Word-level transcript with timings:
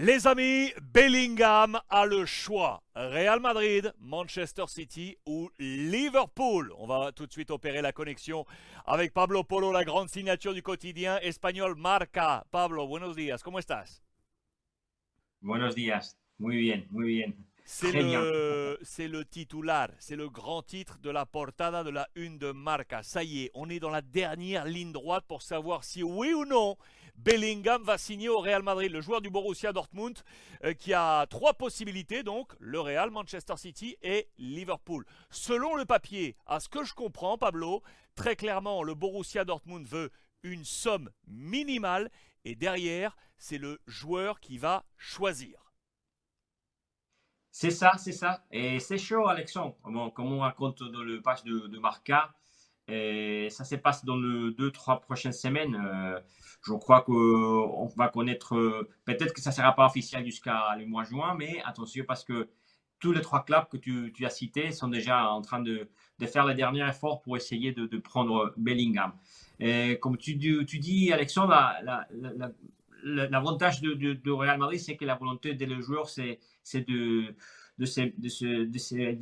Les 0.00 0.28
amis, 0.28 0.72
Bellingham 0.80 1.76
a 1.88 2.06
le 2.06 2.24
choix. 2.24 2.84
Real 2.94 3.40
Madrid, 3.40 3.92
Manchester 3.98 4.66
City 4.68 5.16
ou 5.26 5.50
Liverpool. 5.58 6.72
On 6.78 6.86
va 6.86 7.10
tout 7.10 7.26
de 7.26 7.32
suite 7.32 7.50
opérer 7.50 7.82
la 7.82 7.90
connexion 7.90 8.46
avec 8.86 9.12
Pablo 9.12 9.42
Polo, 9.42 9.72
la 9.72 9.82
grande 9.82 10.08
signature 10.08 10.54
du 10.54 10.62
quotidien 10.62 11.18
espagnol 11.20 11.74
Marca. 11.74 12.46
Pablo, 12.52 12.86
buenos 12.86 13.16
días, 13.16 13.42
¿cómo 13.42 13.58
estás? 13.58 14.00
Buenos 15.40 15.74
días, 15.74 16.16
muy 16.38 16.58
bien, 16.58 16.86
muy 16.90 17.08
bien. 17.08 17.34
C'est 17.70 17.92
le, 17.92 18.78
c'est 18.82 19.08
le 19.08 19.26
titular, 19.26 19.90
c'est 19.98 20.16
le 20.16 20.30
grand 20.30 20.62
titre 20.62 20.98
de 21.00 21.10
la 21.10 21.26
portada 21.26 21.84
de 21.84 21.90
la 21.90 22.08
une 22.14 22.38
de 22.38 22.50
Marca. 22.50 23.02
Ça 23.02 23.22
y 23.22 23.42
est, 23.42 23.50
on 23.52 23.68
est 23.68 23.78
dans 23.78 23.90
la 23.90 24.00
dernière 24.00 24.64
ligne 24.64 24.90
droite 24.90 25.26
pour 25.28 25.42
savoir 25.42 25.84
si 25.84 26.02
oui 26.02 26.32
ou 26.32 26.46
non 26.46 26.78
Bellingham 27.16 27.82
va 27.82 27.98
signer 27.98 28.30
au 28.30 28.38
Real 28.38 28.62
Madrid, 28.62 28.90
le 28.90 29.02
joueur 29.02 29.20
du 29.20 29.28
Borussia 29.28 29.74
Dortmund, 29.74 30.18
euh, 30.64 30.72
qui 30.72 30.94
a 30.94 31.26
trois 31.26 31.52
possibilités, 31.52 32.22
donc 32.22 32.54
le 32.58 32.80
Real, 32.80 33.10
Manchester 33.10 33.58
City 33.58 33.98
et 34.00 34.28
Liverpool. 34.38 35.04
Selon 35.28 35.76
le 35.76 35.84
papier, 35.84 36.36
à 36.46 36.60
ce 36.60 36.70
que 36.70 36.84
je 36.84 36.94
comprends, 36.94 37.36
Pablo, 37.36 37.82
très 38.14 38.34
clairement, 38.34 38.82
le 38.82 38.94
Borussia 38.94 39.44
Dortmund 39.44 39.86
veut 39.86 40.10
une 40.42 40.64
somme 40.64 41.10
minimale 41.26 42.10
et 42.46 42.54
derrière, 42.54 43.14
c'est 43.36 43.58
le 43.58 43.78
joueur 43.86 44.40
qui 44.40 44.56
va 44.56 44.86
choisir. 44.96 45.67
C'est 47.50 47.70
ça, 47.70 47.92
c'est 47.98 48.12
ça. 48.12 48.44
Et 48.50 48.78
c'est 48.78 48.98
chaud, 48.98 49.26
Alexandre. 49.28 49.76
comme 49.82 50.32
on 50.32 50.40
raconte 50.40 50.82
dans 50.82 51.02
le 51.02 51.20
page 51.20 51.44
de, 51.44 51.78
Marca, 51.78 52.30
et 52.86 53.48
ça 53.50 53.64
se 53.64 53.74
passe 53.76 54.04
dans 54.04 54.16
les 54.16 54.52
deux, 54.52 54.70
trois 54.70 55.00
prochaines 55.00 55.32
semaines. 55.32 55.76
Euh, 55.76 56.18
je 56.62 56.72
crois 56.72 57.02
qu'on 57.02 57.86
va 57.96 58.08
connaître, 58.08 58.56
euh, 58.56 58.88
peut-être 59.04 59.34
que 59.34 59.40
ça 59.40 59.50
ne 59.50 59.54
sera 59.54 59.74
pas 59.74 59.86
officiel 59.86 60.24
jusqu'à 60.24 60.74
le 60.78 60.86
mois 60.86 61.04
juin, 61.04 61.34
mais 61.38 61.60
attention 61.64 62.04
parce 62.06 62.24
que 62.24 62.48
tous 62.98 63.12
les 63.12 63.20
trois 63.20 63.44
clubs 63.44 63.68
que 63.68 63.76
tu, 63.76 64.26
as 64.26 64.30
cités 64.30 64.72
sont 64.72 64.88
déjà 64.88 65.30
en 65.30 65.42
train 65.42 65.60
de, 65.60 65.88
faire 66.26 66.46
les 66.46 66.54
derniers 66.54 66.88
efforts 66.88 67.22
pour 67.22 67.36
essayer 67.36 67.72
de, 67.72 67.98
prendre 67.98 68.52
Bellingham. 68.56 69.12
Et 69.60 69.98
comme 70.00 70.16
tu, 70.16 70.34
dis, 70.34 71.12
Alexandre, 71.12 71.54
l'avantage 73.04 73.80
de, 73.80 73.94
de, 73.94 74.30
Real 74.30 74.58
Madrid, 74.58 74.80
c'est 74.80 74.96
que 74.96 75.04
la 75.04 75.14
volonté 75.14 75.54
des 75.54 75.68
joueurs, 75.80 76.08
c'est 76.08 76.38
de, 76.74 77.34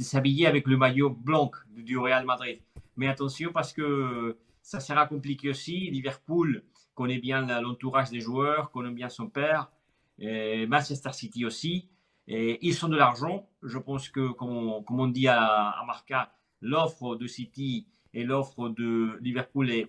s'habiller 0.00 0.46
avec 0.46 0.66
le 0.66 0.76
maillot 0.76 1.10
blanc 1.10 1.50
du 1.76 1.98
Real 1.98 2.24
Madrid. 2.24 2.60
Mais 2.96 3.08
attention 3.08 3.50
parce 3.52 3.72
que 3.72 4.36
ça 4.62 4.80
sera 4.80 5.06
compliqué 5.06 5.50
aussi. 5.50 5.90
Liverpool 5.90 6.62
connaît 6.94 7.18
bien 7.18 7.42
l'entourage 7.60 8.10
des 8.10 8.20
joueurs, 8.20 8.70
connaît 8.70 8.92
bien 8.92 9.08
son 9.08 9.28
père, 9.28 9.70
Manchester 10.18 11.12
City 11.12 11.44
aussi. 11.44 11.88
Ils 12.26 12.74
sont 12.74 12.88
de 12.88 12.96
l'argent. 12.96 13.48
Je 13.62 13.78
pense 13.78 14.08
que, 14.08 14.28
comme 14.28 14.82
on, 14.88 15.06
dit 15.08 15.28
à 15.28 15.82
Marca, 15.86 16.32
l'offre 16.60 17.16
de 17.16 17.26
City 17.26 17.86
et 18.14 18.24
l'offre 18.24 18.68
de 18.68 19.18
Liverpool 19.20 19.70
est 19.70 19.88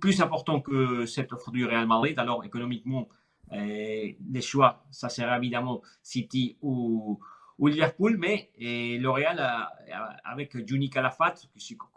plus 0.00 0.20
important 0.20 0.60
que 0.60 1.06
cette 1.06 1.32
offre 1.32 1.50
du 1.50 1.64
Real 1.64 1.86
Madrid. 1.86 2.18
Alors, 2.18 2.44
économiquement, 2.44 3.08
les 3.50 4.40
choix, 4.40 4.84
ça 4.90 5.08
sera 5.08 5.36
évidemment 5.36 5.82
City 6.02 6.56
ou, 6.62 7.20
Liverpool, 7.58 8.16
mais 8.18 8.50
et 8.56 8.98
le 8.98 9.08
Real, 9.10 9.38
avec 10.24 10.66
Juni 10.66 10.90
Calafat, 10.90 11.34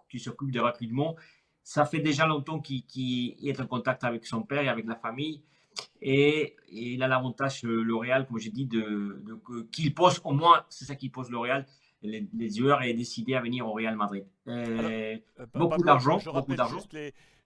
qui 0.09 0.19
s'occupe 0.19 0.51
des 0.51 0.59
recrutements, 0.59 1.15
ça 1.63 1.85
fait 1.85 1.99
déjà 1.99 2.27
longtemps 2.27 2.59
qu'il 2.59 3.35
est 3.43 3.59
en 3.59 3.65
contact 3.65 4.03
avec 4.03 4.25
son 4.25 4.43
père 4.43 4.61
et 4.61 4.69
avec 4.69 4.85
la 4.85 4.95
famille. 4.95 5.41
Et, 6.01 6.55
il 6.71 7.01
a 7.01 7.07
l'avantage, 7.07 7.63
L'Oréal, 7.63 8.27
comme 8.27 8.37
j'ai 8.37 8.51
dit, 8.51 8.69
qu'il 9.71 9.93
pose, 9.93 10.21
au 10.23 10.33
moins, 10.33 10.63
c'est 10.69 10.85
ça 10.85 10.95
qui 10.95 11.09
pose 11.09 11.29
L'Oréal, 11.31 11.65
les, 12.05 12.27
les 12.33 12.49
joueurs 12.49 12.81
aient 12.81 12.93
décidé 12.93 13.35
à 13.35 13.41
venir 13.41 13.67
au 13.67 13.73
Real 13.73 13.95
Madrid. 13.95 14.25
Euh, 14.47 15.17
beaucoup 15.53 15.83
d'argent, 15.83 16.19
beaucoup 16.25 16.55
d'argent. 16.55 16.79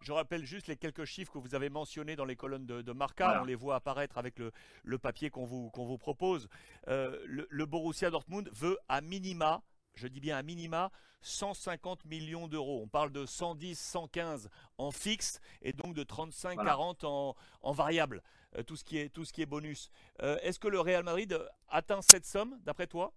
Je 0.01 0.13
rappelle 0.13 0.45
juste 0.45 0.67
les 0.67 0.77
quelques 0.77 1.03
chiffres 1.03 1.33
que 1.33 1.39
vous 1.39 1.55
avez 1.55 1.69
mentionnés 1.69 2.15
dans 2.15 2.23
les 2.23 2.37
colonnes 2.37 2.65
de, 2.65 2.91
Marca. 2.93 3.41
On 3.41 3.45
les 3.45 3.55
voit 3.55 3.75
apparaître 3.75 4.17
avec 4.17 4.39
le, 4.39 4.97
papier 4.97 5.29
qu'on 5.29 5.45
vous, 5.45 5.69
qu'on 5.71 5.85
vous 5.85 5.97
propose. 5.97 6.47
Euh, 6.87 7.19
le, 7.25 7.47
le, 7.49 7.65
Borussia 7.65 8.09
Dortmund 8.09 8.49
veut 8.53 8.77
à 8.87 9.01
minima, 9.01 9.61
je 9.95 10.07
dis 10.07 10.21
bien 10.21 10.37
à 10.37 10.43
minima, 10.43 10.89
150 11.21 12.05
millions 12.05 12.47
d'euros. 12.47 12.81
On 12.81 12.87
parle 12.87 13.11
de 13.11 13.25
110, 13.25 13.77
115 13.77 14.49
en 14.77 14.91
fixe 14.91 15.41
et 15.61 15.73
donc 15.73 15.93
de 15.93 16.03
35, 16.03 16.63
40 16.63 17.03
en, 17.03 17.35
en 17.61 17.71
variable. 17.73 18.23
Euh, 18.57 18.63
tout, 18.63 18.75
ce 18.75 18.83
qui 18.83 18.97
est, 18.97 19.09
tout 19.09 19.25
ce 19.25 19.33
qui 19.33 19.41
est 19.41 19.45
bonus. 19.45 19.91
Euh, 20.23 20.37
est-ce 20.41 20.59
que 20.59 20.67
le 20.67 20.79
Real 20.79 21.03
Madrid 21.03 21.37
atteint 21.67 22.01
cette 22.01 22.25
somme, 22.25 22.57
d'après 22.63 22.87
toi? 22.87 23.13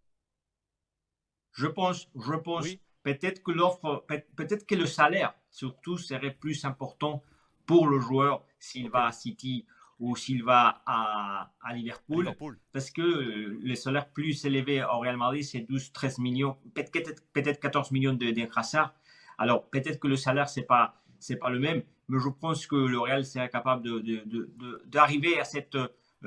Je 1.53 1.67
pense, 1.67 2.09
je 2.15 2.35
pense. 2.35 2.67
Peut-être 3.03 3.43
que 3.43 3.51
l'offre, 3.51 4.05
peut-être 4.07 4.65
que 4.67 4.75
le 4.75 4.87
salaire, 4.87 5.35
surtout, 5.51 5.99
serait 5.99 6.33
plus 6.33 6.65
important 6.65 7.23
pour 7.67 7.89
le 7.89 7.99
joueur 7.99 8.45
s'il 8.59 8.91
va 8.91 9.07
à 9.07 9.13
City 9.13 9.67
ou 9.99 10.17
s'il 10.17 10.43
va 10.43 10.83
à, 10.87 11.51
Liverpool, 11.75 12.35
parce 12.73 12.91
que 12.91 13.03
euh, 13.03 13.59
les 13.63 13.77
salaires 13.77 14.09
plus 14.09 14.45
élevés 14.45 14.83
au 14.83 14.99
Real 14.99 15.17
Madrid, 15.17 15.45
c'est 15.45 15.61
12-13 15.61 16.21
millions, 16.21 16.57
peut-être 16.75 17.23
peut 17.33 17.43
14 17.43 17.93
millions 17.93 18.13
de, 18.13 18.31
de 18.33 18.49
Alors, 19.39 19.69
peut-être 19.71 20.01
que 20.01 20.09
le 20.09 20.17
salaire, 20.17 20.49
ce 20.49 20.61
n'est 20.61 20.67
pas, 20.67 21.01
pas 21.41 21.51
le 21.51 21.61
même, 21.61 21.83
mais 22.09 22.19
je 22.19 22.29
pense 22.29 22.67
que 22.67 22.75
le 22.75 22.99
Real 22.99 23.25
serait 23.25 23.49
capable 23.49 23.89
d'arriver 24.87 25.39
à 25.39 25.45
cette 25.45 25.77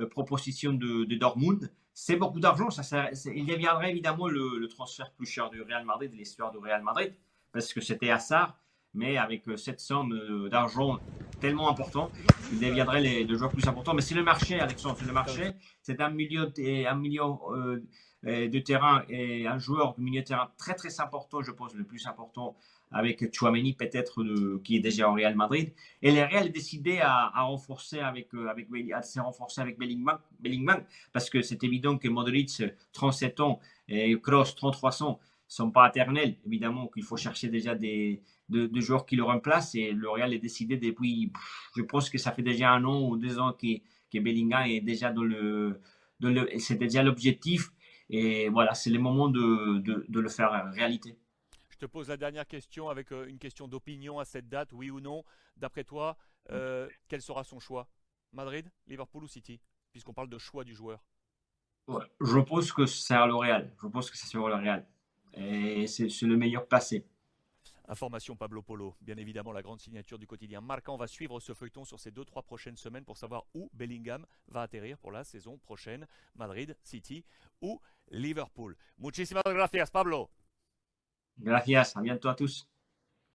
proposition 0.10 0.74
de, 0.74 1.16
Dortmund. 1.16 1.72
C'est 1.94 2.18
beaucoup 2.18 2.40
d'argent. 2.40 2.70
Ça, 2.70 3.10
il 3.34 3.46
deviendrait 3.46 3.92
évidemment 3.92 4.28
le, 4.28 4.68
transfert 4.68 5.12
plus 5.12 5.26
cher 5.26 5.50
du 5.50 5.62
Real 5.62 5.86
Madrid, 5.86 6.12
de 6.12 6.18
l'histoire 6.18 6.52
du 6.52 6.58
Real 6.58 6.84
Madrid, 6.84 7.14
parce 7.52 7.74
que 7.74 7.82
c'était 7.82 8.10
Assar 8.10 8.58
mais 8.96 9.18
avec 9.18 9.48
euh, 9.48 9.58
cette 9.58 9.80
somme 9.80 10.14
euh, 10.14 10.50
d'argent 10.50 11.00
tellement 11.40 11.70
important, 11.70 12.10
il 12.52 12.60
deviendrait 12.60 13.02
les, 13.02 13.28
joueurs 13.36 13.52
plus 13.52 13.68
importants. 13.68 13.94
Mais 13.94 14.02
c'est 14.02 14.16
le 14.16 14.24
marché, 14.24 14.60
Alexandre, 14.60 14.96
c'est 14.98 15.06
le 15.06 15.14
marché. 15.14 15.52
C'est 15.82 16.02
un 16.02 16.10
euh, 16.18 17.82
de 18.24 18.60
terrain 18.60 19.04
et 19.08 19.46
un 19.46 19.60
joueur 19.60 19.94
de 19.96 20.02
milieu 20.02 20.22
de 20.22 20.26
terrain 20.26 20.50
très 20.58 20.74
très 20.74 21.00
important, 21.00 21.44
je 21.44 21.52
pense 21.52 21.76
le 21.76 21.84
plus 21.84 22.08
important 22.08 22.56
avec 22.92 23.34
Chouameni 23.34 23.74
peut-être 23.74 24.24
qui 24.64 24.78
est 24.78 24.80
déjà 24.80 25.10
au 25.10 25.14
Real 25.14 25.36
Madrid. 25.36 25.74
Et 26.02 26.12
le 26.12 26.22
Real 26.22 26.46
a 26.46 26.50
décidé 26.50 27.00
à, 27.02 27.32
renforcer 27.44 28.00
avec 28.00 28.30
avec 28.34 28.68
à 28.94 29.02
se 29.02 29.20
renforcer 29.20 29.62
avec 29.62 29.78
Bellingham, 29.78 30.20
Bellingham 30.40 30.84
parce 31.12 31.30
que 31.30 31.42
c'est 31.42 31.64
évident 31.64 31.98
que 31.98 32.08
Modric 32.08 32.64
37 32.94 33.40
ans 33.40 33.60
et 33.88 34.20
Kroos 34.22 34.54
33 34.56 35.04
ans 35.04 35.20
sont 35.48 35.72
pas 35.72 35.90
éternels. 35.90 36.36
Évidemment 36.46 36.88
qu'il 36.88 37.04
faut 37.04 37.18
chercher 37.18 37.50
déjà 37.50 37.76
des, 37.76 38.22
de, 38.50 38.80
joueurs 38.80 39.06
qui 39.06 39.16
le 39.16 39.24
remplacent 39.24 39.76
et 39.76 39.92
le 39.92 40.10
Real 40.10 40.34
est 40.34 40.40
décidé 40.40 40.78
depuis, 40.78 41.32
je 41.76 41.82
pense 41.82 42.10
que 42.10 42.18
ça 42.18 42.32
fait 42.32 42.42
déjà 42.42 42.72
un 42.72 42.84
an 42.86 43.02
ou 43.08 43.18
deux 43.18 43.40
ans 43.40 43.54
que, 43.54 43.78
que 44.12 44.20
Bellingham 44.20 44.66
est 44.68 44.82
déjà 44.82 45.12
dans 45.12 45.24
le, 45.24 45.80
c'est 46.60 46.78
déjà 46.78 47.04
l'objectif 47.04 47.72
et 48.10 48.50
voilà, 48.50 48.74
c'est 48.74 48.92
le 48.92 49.00
moment 49.00 49.30
de, 49.30 49.80
de, 49.80 50.20
le 50.20 50.30
faire 50.30 50.72
réalité. 50.74 51.18
Je 51.76 51.80
te 51.80 51.86
pose 51.88 52.08
la 52.08 52.16
dernière 52.16 52.48
question 52.48 52.88
avec 52.88 53.12
euh, 53.12 53.28
une 53.28 53.38
question 53.38 53.68
d'opinion 53.68 54.18
à 54.18 54.24
cette 54.24 54.48
date, 54.48 54.72
oui 54.72 54.90
ou 54.90 55.02
non. 55.02 55.26
D'après 55.58 55.84
toi, 55.84 56.16
euh, 56.52 56.88
quel 57.10 57.22
sera 57.22 57.44
son 57.44 57.60
choix? 57.60 57.90
Madrid, 58.32 58.72
Liverpool 58.88 59.26
ou 59.26 59.28
City? 59.28 59.60
Puisqu'on 59.92 60.14
parle 60.14 60.30
de 60.30 60.38
choix 60.38 60.64
du 60.64 60.74
joueur. 60.74 61.04
je 61.90 62.40
pense 62.40 62.72
que 62.72 62.86
c'est 62.86 63.14
le 63.14 63.36
Real. 63.36 63.74
Je 63.82 63.88
pense 63.88 64.10
que 64.10 64.16
c'est 64.16 64.28
sur 64.28 64.48
le 64.48 64.56
Real. 64.56 64.88
Et 65.34 65.86
c'est 65.88 66.08
le 66.22 66.38
meilleur 66.38 66.66
passé. 66.66 67.06
Information 67.90 68.38
Pablo 68.38 68.62
Polo, 68.62 68.96
bien 69.02 69.18
évidemment 69.18 69.52
la 69.52 69.62
grande 69.62 69.82
signature 69.82 70.18
du 70.18 70.28
quotidien 70.28 70.62
Marca. 70.62 70.94
On 70.94 70.98
va 70.98 71.08
suivre 71.08 71.42
ce 71.42 71.54
feuilleton 71.54 71.84
sur 71.84 72.00
ces 72.00 72.10
deux 72.10 72.24
trois 72.24 72.42
prochaines 72.42 72.78
semaines 72.78 73.04
pour 73.04 73.18
savoir 73.18 73.44
où 73.54 73.70
Bellingham 73.74 74.26
va 74.48 74.62
atterrir 74.62 74.98
pour 74.98 75.12
la 75.12 75.26
saison 75.26 75.58
prochaine, 75.58 76.08
Madrid, 76.36 76.76
City 76.84 77.26
ou 77.62 77.82
Liverpool. 78.12 78.78
Muchísimas 78.98 79.44
gracias 79.46 79.92
Pablo. 79.92 80.32
Gracias, 81.40 81.94
à 81.96 82.02
bientôt 82.02 82.30
à 82.30 82.36
tous. 82.36 82.68